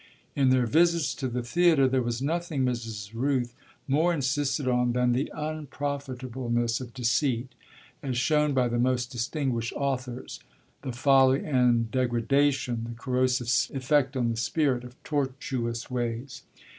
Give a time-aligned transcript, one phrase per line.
[0.35, 3.11] In their visits to the theatre there was nothing Mrs.
[3.13, 3.53] Rooth
[3.87, 7.53] more insisted on than the unprofitableness of deceit,
[8.01, 10.39] as shown by the most distinguished authors
[10.81, 16.41] the folly and degradation, the corrosive effect on the spirit, of tortuous ways.